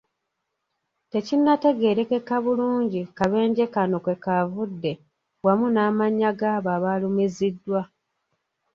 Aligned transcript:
Tekinnategeereka 1.11 2.35
bulungi 2.45 3.01
kabenje 3.17 3.65
kano 3.73 3.95
kwekavudde, 4.03 4.91
wamu 5.45 5.67
n'amannya 5.71 6.29
gaabo 6.39 6.69
abalumiziddwa. 6.77 7.81